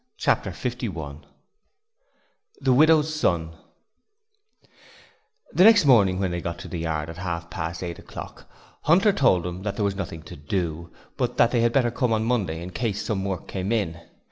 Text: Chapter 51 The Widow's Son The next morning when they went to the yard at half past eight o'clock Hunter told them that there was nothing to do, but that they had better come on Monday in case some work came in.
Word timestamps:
Chapter 0.17 0.51
51 0.51 1.27
The 2.59 2.73
Widow's 2.73 3.13
Son 3.13 3.51
The 5.53 5.63
next 5.63 5.85
morning 5.85 6.17
when 6.17 6.31
they 6.31 6.41
went 6.41 6.57
to 6.61 6.67
the 6.67 6.79
yard 6.79 7.07
at 7.07 7.17
half 7.17 7.51
past 7.51 7.83
eight 7.83 7.99
o'clock 7.99 8.49
Hunter 8.81 9.13
told 9.13 9.43
them 9.43 9.61
that 9.61 9.75
there 9.75 9.85
was 9.85 9.95
nothing 9.95 10.23
to 10.23 10.35
do, 10.35 10.89
but 11.17 11.37
that 11.37 11.51
they 11.51 11.61
had 11.61 11.71
better 11.71 11.91
come 11.91 12.13
on 12.13 12.25
Monday 12.25 12.63
in 12.63 12.71
case 12.71 13.03
some 13.05 13.23
work 13.23 13.47
came 13.47 13.71
in. 13.71 13.99